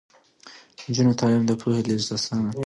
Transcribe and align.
د 0.77 0.79
نجونو 0.89 1.17
تعلیم 1.19 1.43
د 1.47 1.51
پوهې 1.61 1.81
لیږد 1.87 2.09
اسانه 2.17 2.49
کوي. 2.53 2.59